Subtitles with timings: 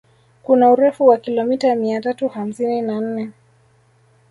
[0.43, 3.31] Kuna urefu wa kilomita mia tatu hamsini na nne